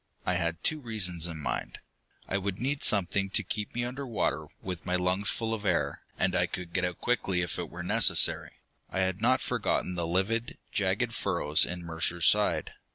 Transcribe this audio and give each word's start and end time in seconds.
I 0.25 0.33
had 0.33 0.63
two 0.63 0.79
reasons 0.79 1.27
in 1.27 1.37
mind. 1.37 1.77
I 2.27 2.39
would 2.39 2.57
need 2.59 2.81
something 2.81 3.29
to 3.29 3.43
keep 3.43 3.75
me 3.75 3.85
under 3.85 4.07
water, 4.07 4.47
with 4.59 4.83
my 4.83 4.95
lungs 4.95 5.29
full 5.29 5.53
of 5.53 5.63
air, 5.63 6.01
and 6.17 6.35
I 6.35 6.47
could 6.47 6.73
get 6.73 6.83
out 6.83 6.97
quickly 6.99 7.43
if 7.43 7.59
it 7.59 7.69
were 7.69 7.83
necessary. 7.83 8.53
I 8.89 9.01
had 9.01 9.21
not 9.21 9.41
forgotten 9.41 9.93
the 9.93 10.07
livid, 10.07 10.57
jagged 10.71 11.13
furrows 11.13 11.65
in 11.67 11.83
Mercer's 11.83 12.25
side. 12.25 12.71